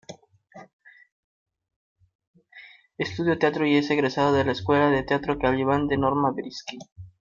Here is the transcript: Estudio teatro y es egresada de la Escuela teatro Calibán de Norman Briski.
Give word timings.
Estudio 2.97 3.37
teatro 3.37 3.67
y 3.67 3.75
es 3.75 3.91
egresada 3.91 4.31
de 4.35 4.43
la 4.45 4.53
Escuela 4.53 5.05
teatro 5.05 5.37
Calibán 5.37 5.87
de 5.87 5.97
Norman 5.99 6.33
Briski. 6.33 6.79